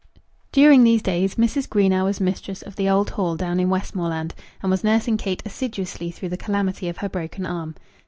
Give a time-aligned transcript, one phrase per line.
[0.51, 1.69] During these days Mrs.
[1.69, 6.09] Greenow was mistress of the old Hall down in Westmoreland, and was nursing Kate assiduously
[6.09, 7.75] through the calamity of her broken arm.